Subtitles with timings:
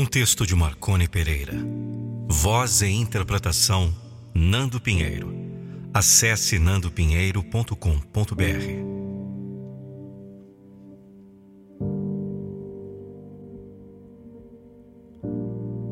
[0.00, 1.52] Um texto de Marcone Pereira.
[2.26, 3.94] Voz e interpretação
[4.34, 5.30] Nando Pinheiro.
[5.92, 7.74] Acesse nandopinheiro.com.br.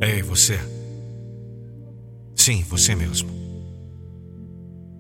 [0.01, 0.59] Ei, você.
[2.35, 3.29] Sim, você mesmo.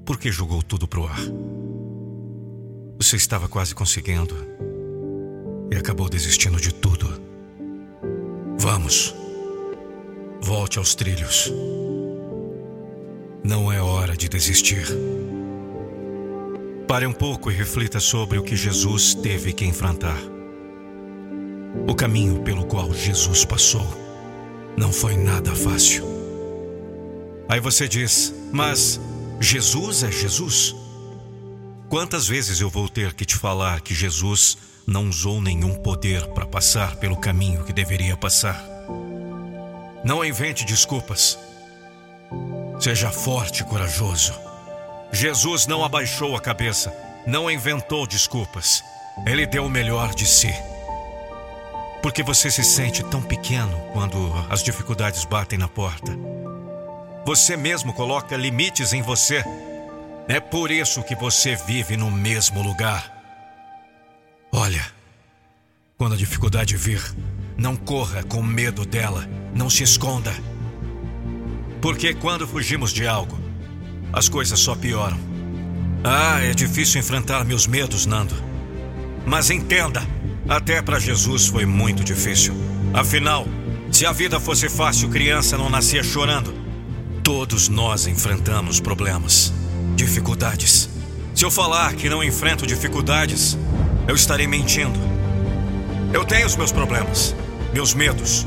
[0.05, 1.20] Por que jogou tudo pro ar?
[2.98, 4.36] Você estava quase conseguindo
[5.72, 7.17] e acabou desistindo de tudo.
[8.61, 9.15] Vamos.
[10.41, 11.53] Volte aos trilhos.
[13.45, 14.84] Não é hora de desistir.
[16.89, 20.19] Pare um pouco e reflita sobre o que Jesus teve que enfrentar.
[21.87, 23.87] O caminho pelo qual Jesus passou
[24.77, 26.05] não foi nada fácil.
[27.48, 29.00] Aí você diz, mas
[29.41, 30.75] Jesus é Jesus?
[31.89, 36.47] Quantas vezes eu vou ter que te falar que Jesus não usou nenhum poder para
[36.47, 38.64] passar pelo caminho que deveria passar.
[40.03, 41.39] Não invente desculpas.
[42.81, 44.33] Seja forte e corajoso.
[45.12, 46.91] Jesus não abaixou a cabeça,
[47.27, 48.83] não inventou desculpas.
[49.27, 50.55] Ele deu o melhor de si.
[52.00, 56.16] Porque você se sente tão pequeno quando as dificuldades batem na porta.
[57.27, 59.44] Você mesmo coloca limites em você.
[60.27, 63.17] É por isso que você vive no mesmo lugar.
[64.61, 64.84] Olha,
[65.97, 67.01] quando a dificuldade vir,
[67.56, 70.34] não corra com medo dela, não se esconda.
[71.81, 73.39] Porque quando fugimos de algo,
[74.12, 75.17] as coisas só pioram.
[76.03, 78.34] Ah, é difícil enfrentar meus medos, Nando.
[79.25, 80.05] Mas entenda,
[80.49, 82.53] até para Jesus foi muito difícil.
[82.93, 83.47] Afinal,
[83.93, 86.53] se a vida fosse fácil, criança não nascia chorando.
[87.22, 89.53] Todos nós enfrentamos problemas,
[89.94, 90.91] dificuldades.
[91.32, 93.56] Se eu falar que não enfrento dificuldades,
[94.08, 94.98] eu estarei mentindo.
[96.14, 97.36] Eu tenho os meus problemas,
[97.74, 98.46] meus medos.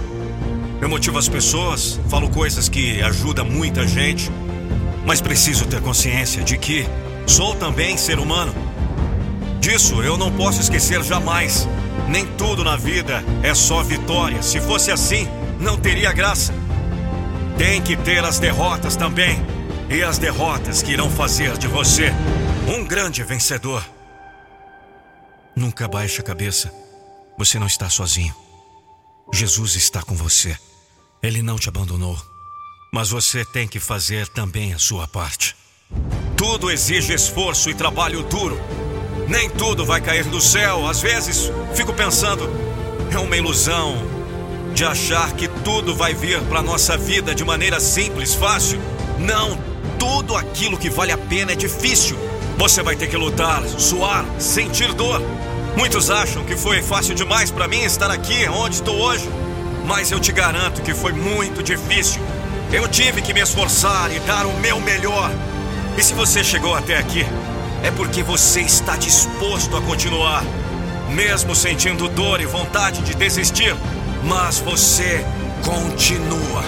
[0.82, 4.32] Eu motivo as pessoas, falo coisas que ajudam muita gente,
[5.06, 6.88] mas preciso ter consciência de que
[7.28, 8.54] sou também ser humano.
[9.60, 11.70] Disso eu não posso esquecer jamais.
[12.08, 14.42] Nem tudo na vida é só vitória.
[14.42, 15.28] Se fosse assim,
[15.60, 16.52] não teria graça.
[17.60, 19.40] Tem que ter as derrotas também.
[19.88, 22.12] E as derrotas que irão fazer de você
[22.68, 23.84] um grande vencedor.
[25.56, 26.74] Nunca baixe a cabeça.
[27.38, 28.34] Você não está sozinho.
[29.34, 30.58] Jesus está com você.
[31.22, 32.20] Ele não te abandonou.
[32.94, 35.56] Mas você tem que fazer também a sua parte.
[36.36, 38.60] Tudo exige esforço e trabalho duro.
[39.28, 40.88] Nem tudo vai cair do céu.
[40.88, 42.50] Às vezes, fico pensando,
[43.12, 43.96] é uma ilusão
[44.74, 48.80] de achar que tudo vai vir para nossa vida de maneira simples, fácil.
[49.20, 49.58] Não,
[50.00, 52.18] tudo aquilo que vale a pena é difícil.
[52.62, 55.20] Você vai ter que lutar, suar, sentir dor.
[55.76, 59.28] Muitos acham que foi fácil demais para mim estar aqui onde estou hoje,
[59.88, 62.22] mas eu te garanto que foi muito difícil.
[62.72, 65.32] Eu tive que me esforçar e dar o meu melhor.
[65.98, 67.26] E se você chegou até aqui,
[67.82, 70.44] é porque você está disposto a continuar,
[71.10, 73.76] mesmo sentindo dor e vontade de desistir,
[74.24, 75.26] mas você
[75.66, 76.64] continua.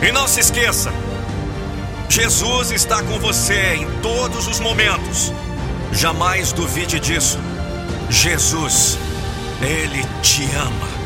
[0.00, 0.92] E não se esqueça,
[2.08, 5.32] Jesus está com você em todos os momentos.
[5.92, 7.38] Jamais duvide disso.
[8.08, 8.98] Jesus,
[9.60, 10.96] Ele te ama.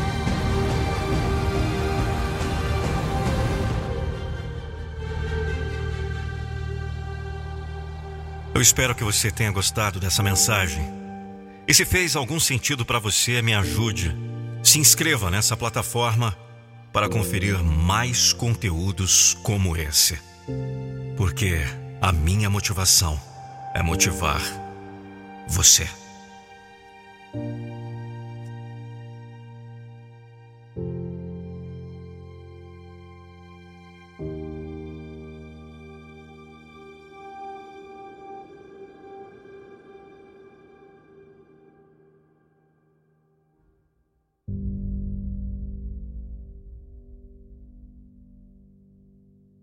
[8.53, 10.83] Eu espero que você tenha gostado dessa mensagem.
[11.67, 14.15] E se fez algum sentido para você, me ajude.
[14.61, 16.37] Se inscreva nessa plataforma
[16.93, 20.30] para conferir mais conteúdos como esse.
[21.17, 21.59] Porque
[22.01, 23.19] a minha motivação
[23.73, 24.41] é motivar
[25.47, 25.87] você.